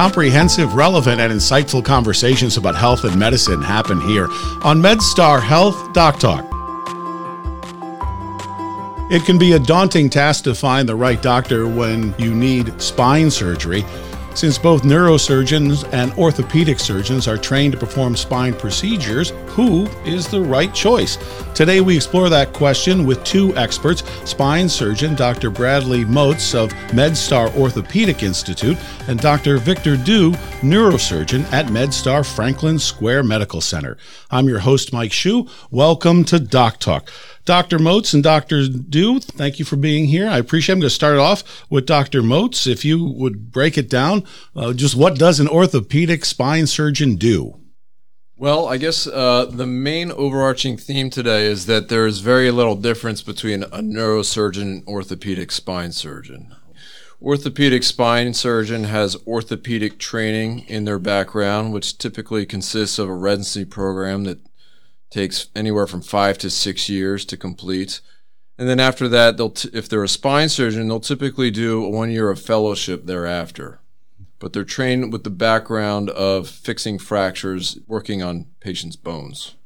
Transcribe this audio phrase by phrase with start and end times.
[0.00, 4.28] Comprehensive, relevant, and insightful conversations about health and medicine happen here
[4.62, 6.42] on MedStar Health Doc Talk.
[9.10, 13.30] It can be a daunting task to find the right doctor when you need spine
[13.30, 13.84] surgery.
[14.34, 20.40] Since both neurosurgeons and orthopedic surgeons are trained to perform spine procedures, who is the
[20.40, 21.18] right choice?
[21.54, 25.50] Today, we explore that question with two experts spine surgeon Dr.
[25.50, 29.58] Bradley Moats of MedStar Orthopedic Institute and Dr.
[29.58, 30.30] Victor Du,
[30.62, 33.98] neurosurgeon at MedStar Franklin Square Medical Center.
[34.30, 35.48] I'm your host, Mike Shu.
[35.70, 37.10] Welcome to Doc Talk.
[37.50, 37.80] Dr.
[37.80, 38.68] Moats and Dr.
[38.68, 40.28] Du, thank you for being here.
[40.28, 40.76] I appreciate it.
[40.76, 42.22] I'm going to start off with Dr.
[42.22, 42.64] Moats.
[42.64, 44.22] If you would break it down,
[44.54, 47.58] uh, just what does an orthopedic spine surgeon do?
[48.36, 52.76] Well, I guess uh, the main overarching theme today is that there is very little
[52.76, 56.54] difference between a neurosurgeon and orthopedic spine surgeon.
[57.20, 63.64] Orthopedic spine surgeon has orthopedic training in their background, which typically consists of a residency
[63.64, 64.38] program that
[65.10, 68.00] takes anywhere from five to six years to complete.
[68.58, 72.10] And then after that, they'll t- if they're a spine surgeon, they'll typically do one
[72.10, 73.80] year of fellowship thereafter.
[74.38, 79.56] But they're trained with the background of fixing fractures, working on patients' bones.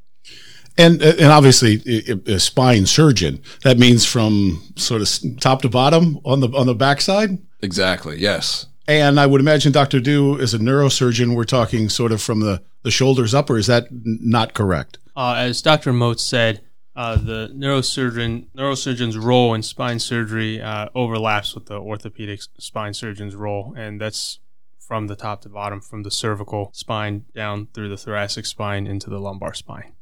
[0.77, 1.83] And and obviously,
[2.27, 6.75] a spine surgeon that means from sort of top to bottom on the on the
[6.75, 7.39] backside.
[7.63, 8.19] Exactly.
[8.19, 8.67] Yes.
[8.87, 10.01] And I would imagine Dr.
[10.01, 11.35] Du is a neurosurgeon.
[11.35, 14.99] We're talking sort of from the, the shoulders up, or is that not correct?
[15.17, 15.93] Uh, as Dr.
[15.93, 16.63] Moats said,
[16.97, 23.35] uh, the neurosurgeon neurosurgeon's role in spine surgery uh, overlaps with the orthopedic spine surgeon's
[23.35, 24.39] role, and that's
[24.79, 29.11] from the top to bottom, from the cervical spine down through the thoracic spine into
[29.11, 29.93] the lumbar spine.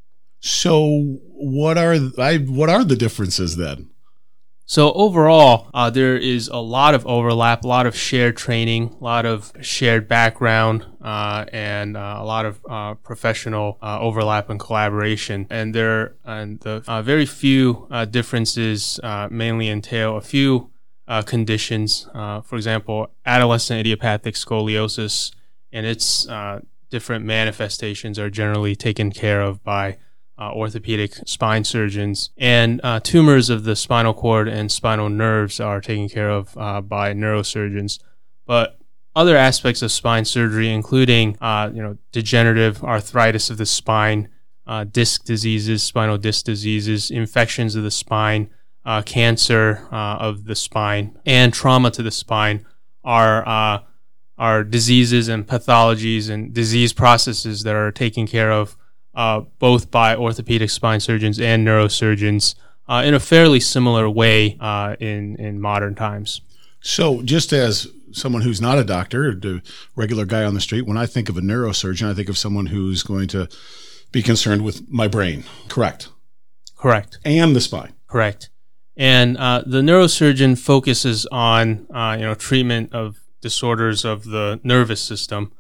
[0.41, 3.92] So, what are I, what are the differences then?
[4.73, 9.05] So overall, uh, there is a lot of overlap, a lot of shared training, a
[9.05, 14.59] lot of shared background, uh, and uh, a lot of uh, professional uh, overlap and
[14.59, 15.47] collaboration.
[15.51, 18.99] And there and the uh, very few differences
[19.31, 20.71] mainly entail a few
[21.27, 22.09] conditions.
[22.15, 25.33] for example, adolescent idiopathic scoliosis
[25.71, 26.27] and its
[26.89, 29.99] different manifestations are generally taken care of by
[30.43, 35.81] uh, orthopedic spine surgeons, and uh, tumors of the spinal cord and spinal nerves are
[35.81, 38.01] taken care of uh, by neurosurgeons.
[38.45, 38.79] But
[39.15, 44.31] other aspects of spine surgery, including uh, you know degenerative arthritis of the spine,
[44.67, 48.51] uh, disc diseases, spinal disc diseases, infections of the spine,
[48.85, 52.67] uh, cancer of the spine, and trauma to the spine,
[53.05, 53.85] are
[54.39, 58.77] are diseases and pathologies and disease processes that are taken care of
[59.15, 62.55] uh, both by orthopedic spine surgeons and neurosurgeons
[62.89, 66.41] uh, in a fairly similar way uh, in in modern times.
[66.81, 69.63] So, just as someone who's not a doctor, the
[69.97, 72.67] regular guy on the street, when I think of a neurosurgeon, I think of someone
[72.67, 73.49] who's going to
[74.11, 75.45] be concerned with my brain.
[75.69, 76.09] Correct.
[76.77, 77.19] Correct.
[77.25, 77.95] And the spine.
[78.09, 78.51] Correct.
[78.97, 85.01] And uh, the neurosurgeon focuses on uh, you know treatment of disorders of the nervous
[85.01, 85.53] system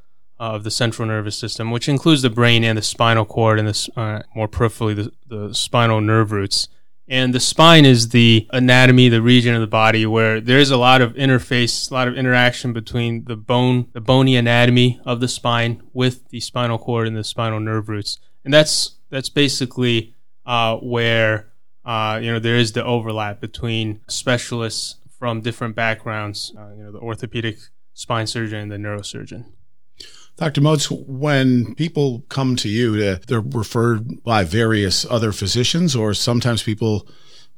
[0.42, 3.92] of the central nervous system, which includes the brain and the spinal cord and the,
[3.96, 6.68] uh, more peripherally the, the spinal nerve roots.
[7.06, 10.76] And the spine is the anatomy, the region of the body where there is a
[10.76, 15.28] lot of interface, a lot of interaction between the bone, the bony anatomy of the
[15.28, 18.18] spine with the spinal cord and the spinal nerve roots.
[18.44, 21.52] And that's that's basically uh, where
[21.84, 26.90] uh, you know there is the overlap between specialists from different backgrounds, uh, you know,
[26.90, 27.58] the orthopedic
[27.94, 29.44] spine surgeon and the neurosurgeon.
[30.42, 30.60] Dr.
[30.60, 37.06] Moats, when people come to you, they're referred by various other physicians, or sometimes people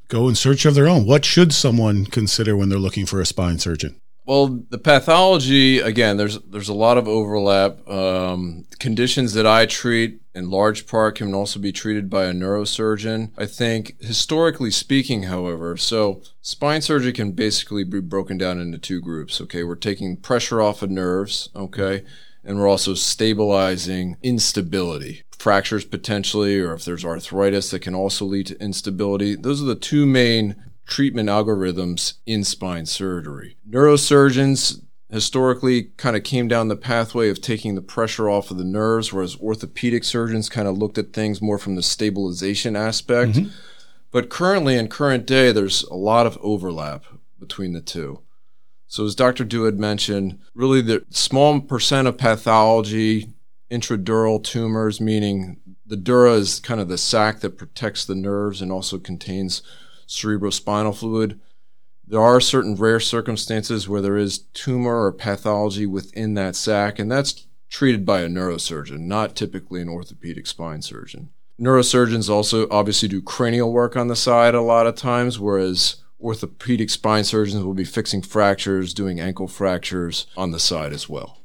[0.09, 1.06] go in search of their own.
[1.06, 3.99] What should someone consider when they're looking for a spine surgeon?
[4.27, 7.89] Well, the pathology again, there's there's a lot of overlap.
[7.89, 13.31] Um, conditions that I treat, in large part, can also be treated by a neurosurgeon.
[13.39, 19.00] I think, historically speaking, however, so spine surgery can basically be broken down into two
[19.00, 19.41] groups.
[19.41, 21.49] Okay, we're taking pressure off of nerves.
[21.56, 22.05] Okay,
[22.44, 25.23] and we're also stabilizing instability.
[25.38, 29.35] Fractures potentially, or if there's arthritis that can also lead to instability.
[29.37, 30.56] Those are the two main
[30.87, 33.56] treatment algorithms in spine surgery.
[33.69, 34.81] Neurosurgeons
[35.11, 39.12] historically kind of came down the pathway of taking the pressure off of the nerves,
[39.12, 43.32] whereas orthopedic surgeons kind of looked at things more from the stabilization aspect.
[43.32, 43.50] Mm-hmm.
[44.11, 47.05] But currently, in current day, there's a lot of overlap
[47.38, 48.24] between the two.
[48.86, 49.44] So, as Dr.
[49.64, 53.32] Had mentioned, really the small percent of pathology,
[53.70, 58.70] intradural tumors, meaning the dura is kind of the sac that protects the nerves and
[58.70, 59.62] also contains
[60.06, 61.40] cerebrospinal fluid.
[62.06, 67.10] There are certain rare circumstances where there is tumor or pathology within that sac, and
[67.10, 71.31] that's treated by a neurosurgeon, not typically an orthopedic spine surgeon.
[71.60, 76.90] Neurosurgeons also obviously do cranial work on the side a lot of times, whereas orthopedic
[76.90, 81.38] spine surgeons will be fixing fractures, doing ankle fractures on the side as well.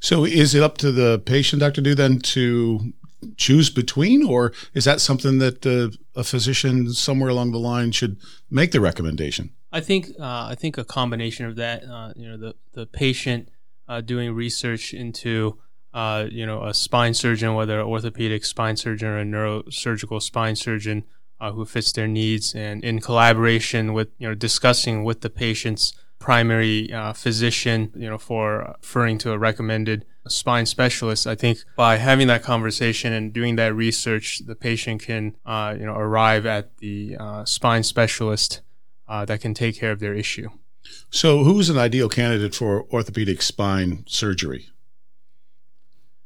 [0.00, 1.80] So, is it up to the patient, Dr.
[1.80, 2.92] Du, then to
[3.36, 8.18] choose between, or is that something that uh, a physician somewhere along the line should
[8.50, 9.52] make the recommendation?
[9.72, 11.84] I think uh, I think a combination of that.
[11.84, 13.48] Uh, you know, the the patient
[13.88, 15.58] uh, doing research into
[15.92, 20.56] uh, you know a spine surgeon, whether an orthopedic spine surgeon or a neurosurgical spine
[20.56, 21.04] surgeon
[21.40, 25.92] uh, who fits their needs, and in collaboration with you know discussing with the patient's
[26.18, 31.26] primary uh, physician, you know, for referring to a recommended spine specialist.
[31.26, 35.86] I think by having that conversation and doing that research, the patient can, uh, you
[35.86, 38.62] know, arrive at the uh, spine specialist
[39.08, 40.48] uh, that can take care of their issue.
[41.10, 44.68] So, who's an ideal candidate for orthopedic spine surgery?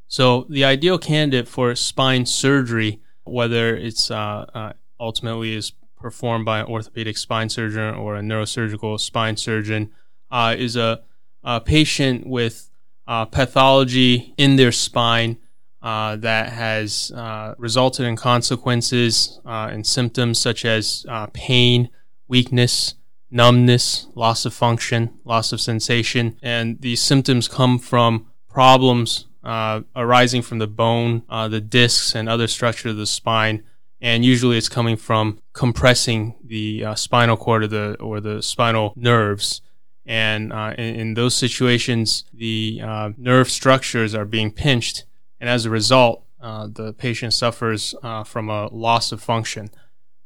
[0.07, 6.61] So, the ideal candidate for spine surgery, whether it's uh, uh, ultimately is performed by
[6.61, 9.91] an orthopedic spine surgeon or a neurosurgical spine surgeon
[10.31, 11.03] uh, is a,
[11.43, 12.71] a, patient with
[13.07, 15.37] uh, pathology in their spine
[15.83, 21.89] uh, that has uh, resulted in consequences uh, and symptoms such as uh, pain,
[22.29, 22.95] weakness,
[23.31, 26.39] numbness, loss of function, loss of sensation.
[26.43, 32.91] And these symptoms come from problems arising from the bone, the discs, and other structure
[32.91, 33.65] of the spine
[34.01, 38.93] and usually it's coming from compressing the uh, spinal cord or the or the spinal
[38.97, 39.61] nerves.
[40.07, 45.05] And uh, in, in, those situations, the uh, nerve structures are being pinched,
[45.39, 49.71] and as a result, uh, the patient suffers uh, from a loss of function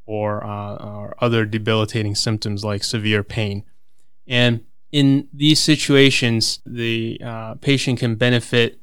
[0.07, 3.65] or, uh, or other debilitating symptoms like severe pain.
[4.29, 7.19] And in these situations, the
[7.61, 8.79] patient can benefit,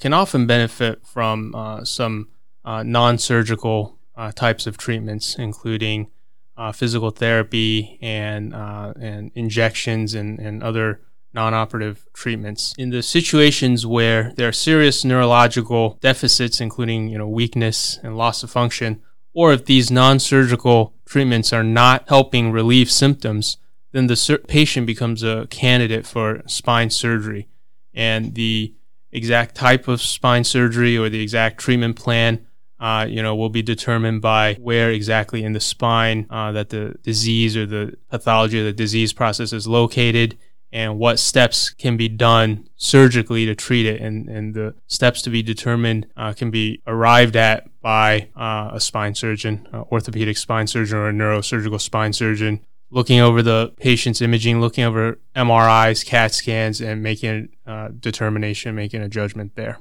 [0.00, 2.28] can often benefit from some
[2.64, 6.10] non-surgical uh, types of treatments, including
[6.56, 11.00] uh, physical therapy and uh, and injections and, and other
[11.34, 12.74] non-operative treatments.
[12.76, 18.42] In the situations where there are serious neurological deficits, including you know weakness and loss
[18.42, 23.56] of function, or if these non-surgical treatments are not helping relieve symptoms,
[23.92, 27.48] then the sur- patient becomes a candidate for spine surgery,
[27.94, 28.74] and the
[29.10, 32.46] exact type of spine surgery or the exact treatment plan
[32.82, 36.96] uh, you know, will be determined by where exactly in the spine uh, that the
[37.04, 40.36] disease or the pathology of the disease process is located
[40.72, 44.00] and what steps can be done surgically to treat it.
[44.00, 48.80] And, and the steps to be determined uh, can be arrived at by uh, a
[48.80, 54.60] spine surgeon, orthopedic spine surgeon, or a neurosurgical spine surgeon, looking over the patient's imaging,
[54.60, 59.78] looking over MRIs, CAT scans, and making a uh, determination, making a judgment there.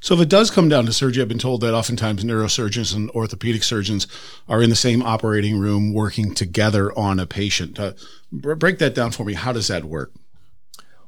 [0.00, 3.10] So if it does come down to surgery, I've been told that oftentimes neurosurgeons and
[3.10, 4.06] orthopedic surgeons
[4.48, 7.78] are in the same operating room working together on a patient.
[7.78, 7.92] Uh,
[8.32, 9.34] break that down for me.
[9.34, 10.12] How does that work?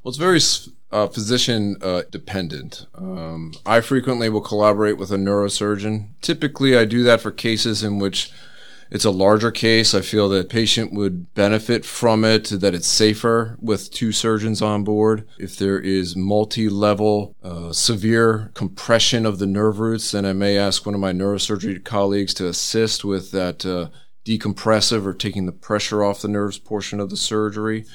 [0.03, 0.39] Well, it's very
[0.91, 2.85] uh, physician uh, dependent.
[2.95, 6.09] Um, I frequently will collaborate with a neurosurgeon.
[6.21, 8.31] Typically, I do that for cases in which
[8.93, 9.95] it's a larger case.
[9.95, 14.83] I feel that patient would benefit from it, that it's safer with two surgeons on
[14.83, 15.27] board.
[15.39, 20.85] If there is multi-level uh, severe compression of the nerve roots, then I may ask
[20.85, 23.89] one of my neurosurgery colleagues to assist with that uh,
[24.25, 27.85] decompressive or taking the pressure off the nerves portion of the surgery.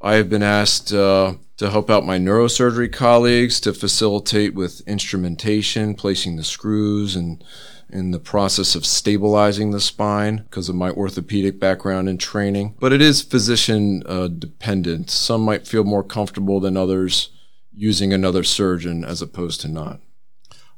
[0.00, 5.94] I have been asked uh, to help out my neurosurgery colleagues to facilitate with instrumentation,
[5.94, 7.42] placing the screws and
[7.90, 12.74] in the process of stabilizing the spine because of my orthopedic background and training.
[12.78, 15.10] But it is physician uh, dependent.
[15.10, 17.30] Some might feel more comfortable than others
[17.72, 20.00] using another surgeon as opposed to not.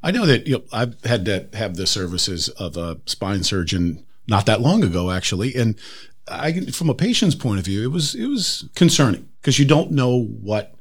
[0.02, 4.06] I know that you know, I've had to have the services of a spine surgeon
[4.28, 5.76] not that long ago, actually, and
[6.30, 9.90] I, from a patient's point of view, it was it was concerning because you don't
[9.90, 10.74] know what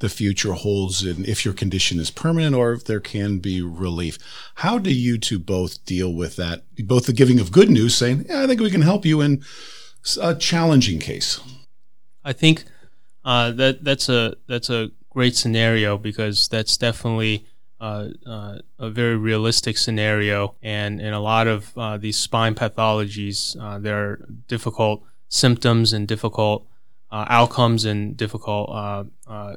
[0.00, 4.18] the future holds and if your condition is permanent or if there can be relief.
[4.56, 6.64] How do you two both deal with that?
[6.84, 9.42] Both the giving of good news, saying, yeah, I think we can help you in
[10.20, 11.40] a challenging case.
[12.24, 12.64] I think
[13.24, 17.46] uh, that that's a that's a great scenario because that's definitely
[17.80, 23.56] uh, uh, a very realistic scenario, and in a lot of uh, these spine pathologies,
[23.58, 26.66] uh, there are difficult symptoms and difficult
[27.10, 28.68] uh, outcomes and difficult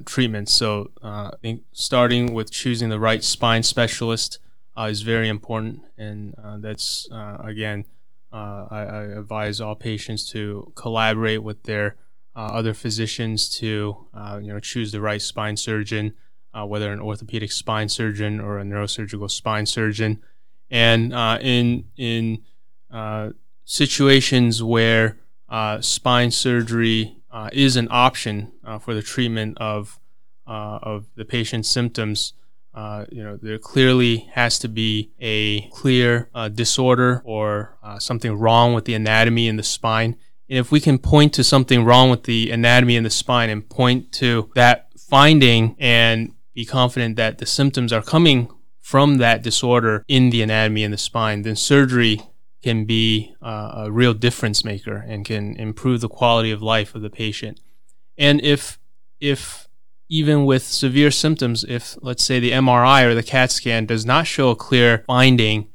[0.05, 0.53] treatments.
[0.53, 4.39] So I think starting with choosing the right spine specialist
[4.77, 7.83] is very important, and that's again
[8.31, 8.37] I,
[8.71, 11.97] I, advise all patients to collaborate with their
[12.35, 14.07] other physicians to
[14.41, 16.13] you know choose the right spine surgeon,
[16.53, 20.21] uh, whether an orthopedic spine surgeon or a neurosurgical spine surgeon,
[20.69, 22.43] and uh, in in
[22.91, 23.29] uh,
[23.65, 25.17] situations where
[25.81, 27.17] spine surgery
[27.51, 29.99] is an option for the treatment of
[30.45, 32.33] of the patient's symptoms.
[32.73, 38.33] Uh, you know, there clearly has to be a clear uh, disorder or uh, something
[38.33, 40.15] wrong with the anatomy in the spine.
[40.49, 43.67] And if we can point to something wrong with the anatomy in the spine and
[43.69, 50.03] point to that finding and be confident that the symptoms are coming from that disorder
[50.07, 52.21] in the anatomy in the spine, then surgery
[52.61, 57.01] can be uh, a real difference maker and can improve the quality of life of
[57.01, 57.59] the patient.
[58.17, 58.79] And if
[59.19, 59.67] if
[60.09, 64.27] even with severe symptoms, if let's say the MRI or the CAT scan does not
[64.27, 65.69] show a clear finding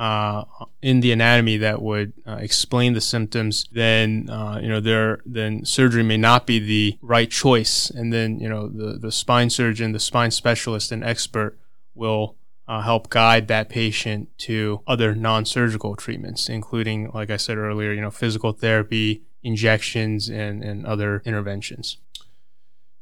[0.00, 0.44] uh,
[0.80, 5.62] in the anatomy that would uh, explain the symptoms, then uh, you know there then
[5.66, 9.92] surgery may not be the right choice, and then you know the the spine surgeon,
[9.92, 11.58] the spine specialist, and expert
[11.94, 17.92] will uh, help guide that patient to other non-surgical treatments, including, like I said earlier,
[17.92, 21.98] you know physical therapy, injections, and and other interventions.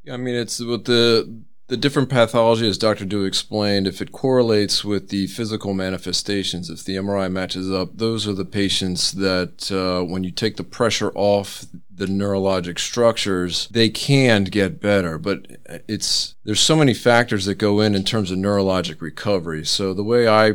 [0.03, 3.05] Yeah, I mean, it's with the the different pathology, as Dr.
[3.05, 8.27] Du explained, if it correlates with the physical manifestations, if the MRI matches up, those
[8.27, 13.87] are the patients that, uh, when you take the pressure off the neurologic structures, they
[13.87, 15.19] can get better.
[15.19, 15.45] But
[15.87, 19.63] it's there's so many factors that go in in terms of neurologic recovery.
[19.65, 20.53] So the way I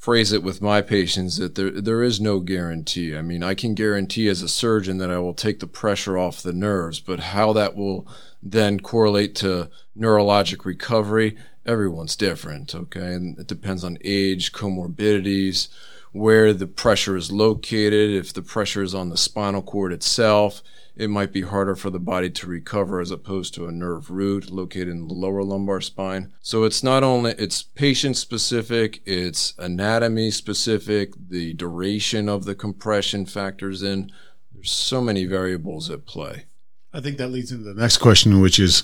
[0.00, 3.14] phrase it with my patients that there there is no guarantee.
[3.14, 6.42] I mean, I can guarantee as a surgeon that I will take the pressure off
[6.42, 8.08] the nerves, but how that will
[8.42, 13.12] then correlate to neurologic recovery, everyone's different, okay?
[13.12, 15.68] And it depends on age, comorbidities,
[16.12, 20.62] where the pressure is located, if the pressure is on the spinal cord itself,
[21.00, 24.50] it might be harder for the body to recover as opposed to a nerve root
[24.50, 26.30] located in the lower lumbar spine.
[26.42, 33.24] So it's not only it's patient specific, it's anatomy specific, the duration of the compression
[33.24, 34.12] factors in.
[34.52, 36.44] There's so many variables at play.
[36.92, 38.82] I think that leads into the next question, which is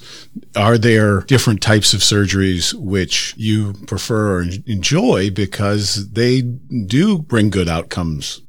[0.57, 7.51] Are there different types of surgeries which you prefer or enjoy because they do bring
[7.51, 8.41] good outcomes?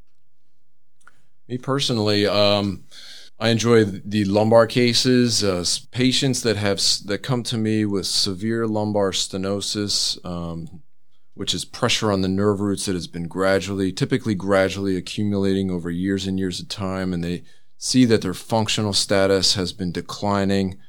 [1.49, 2.83] Me personally, um,
[3.39, 8.65] I enjoy the lumbar cases, uh, patients that have that come to me with severe
[8.65, 10.81] lumbar stenosis, um,
[11.35, 15.91] which is pressure on the nerve roots that has been gradually, typically gradually accumulating over
[15.91, 17.43] years and years of time, and they
[17.77, 20.79] see that their functional status has been declining.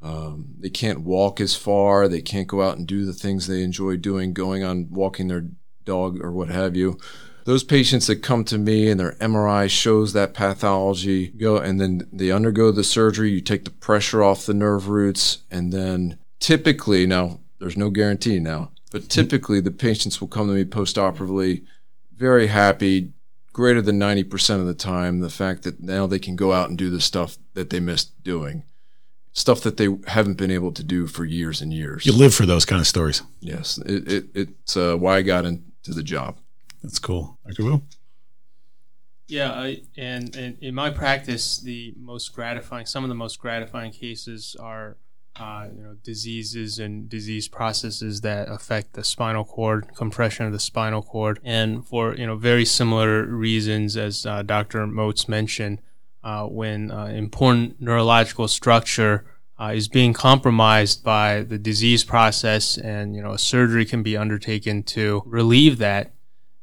[0.00, 2.08] Um, they can't walk as far.
[2.08, 5.46] They can't go out and do the things they enjoy doing, going on walking their
[5.84, 6.98] dog or what have you
[7.44, 12.08] those patients that come to me and their MRI shows that pathology go and then
[12.12, 17.06] they undergo the surgery, you take the pressure off the nerve roots and then typically
[17.06, 21.64] now there's no guarantee now, but typically the patients will come to me postoperatively
[22.16, 23.12] very happy,
[23.52, 26.78] greater than 90% of the time, the fact that now they can go out and
[26.78, 28.64] do the stuff that they missed doing.
[29.32, 32.04] Stuff that they haven't been able to do for years and years.
[32.04, 33.22] You live for those kind of stories.
[33.40, 36.36] Yes, it, it, it's uh, why I got into the job.
[36.82, 37.38] That's cool.
[37.46, 37.64] Dr.
[37.64, 37.82] Wu?
[39.28, 43.92] Yeah, I, and, and in my practice, the most gratifying, some of the most gratifying
[43.92, 44.96] cases are,
[45.36, 50.58] uh, you know, diseases and disease processes that affect the spinal cord, compression of the
[50.58, 54.86] spinal cord, and for you know very similar reasons as uh, Dr.
[54.86, 55.80] Moats mentioned,
[56.22, 59.24] uh, when uh, important neurological structure
[59.58, 64.16] uh, is being compromised by the disease process, and you know a surgery can be
[64.16, 66.12] undertaken to relieve that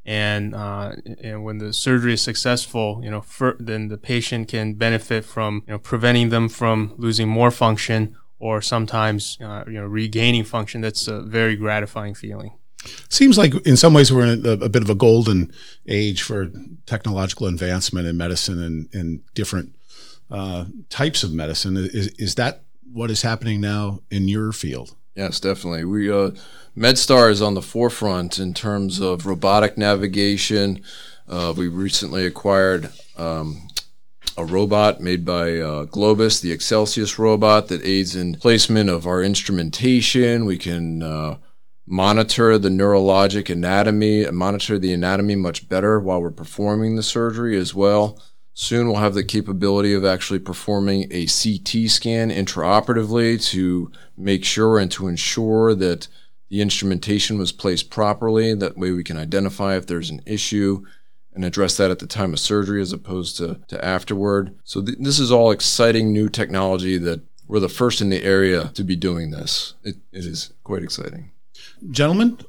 [0.09, 4.73] and uh, and when the surgery is successful, you know, for, then the patient can
[4.73, 9.85] benefit from you know preventing them from losing more function or sometimes uh, you know
[9.85, 10.81] regaining function.
[10.81, 12.53] That's a very gratifying feeling.
[13.09, 15.53] Seems like in some ways we're in a, a bit of a golden
[15.87, 16.49] age for
[16.87, 19.75] technological advancement in medicine and, and different
[20.31, 21.77] uh, types of medicine.
[21.77, 24.95] Is, is that what is happening now in your field?
[25.19, 25.83] Yes, definitely.
[25.83, 26.31] We uh,
[26.77, 30.81] MedStar is on the forefront in terms of robotic navigation.
[31.27, 33.67] Uh, we recently acquired um,
[34.37, 39.21] a robot made by uh, Globus, the Excelsius robot that aids in placement of our
[39.21, 40.45] instrumentation.
[40.45, 41.39] We can uh,
[41.85, 47.75] monitor the neurologic anatomy, monitor the anatomy much better while we're performing the surgery as
[47.75, 48.21] well.
[48.53, 54.79] Soon we'll have the capability of actually performing a CT scan intraoperatively to make sure
[54.79, 56.07] and to ensure that
[56.49, 58.53] the instrumentation was placed properly.
[58.53, 60.83] That way we can identify if there's an issue
[61.33, 64.57] and address that at the time of surgery as opposed to, to afterward.
[64.63, 68.71] So th- this is all exciting new technology that we're the first in the area
[68.73, 69.75] to be doing this.
[69.83, 71.31] it, it is quite exciting.
[71.91, 72.39] Gentlemen,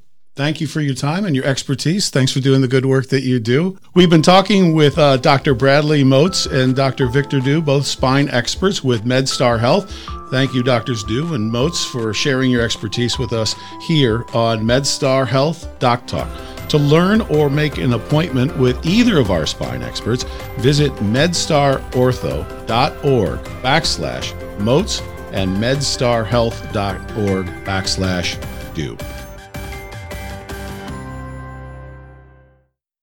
[0.41, 2.09] Thank you for your time and your expertise.
[2.09, 3.79] Thanks for doing the good work that you do.
[3.93, 5.53] We've been talking with uh, Dr.
[5.53, 7.09] Bradley Moats and Dr.
[7.09, 9.95] Victor Du, both spine experts with MedStar Health.
[10.31, 15.29] Thank you, Doctors Du and Moats, for sharing your expertise with us here on MedStar
[15.29, 16.31] Health Doc Talk.
[16.71, 20.23] To learn or make an appointment with either of our spine experts,
[20.57, 28.97] visit medstarortho.org backslash moats and medstarhealth.org backslash du.